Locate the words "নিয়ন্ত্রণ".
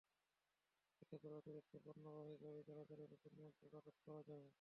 3.37-3.71